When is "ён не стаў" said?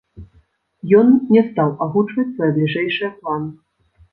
0.99-1.69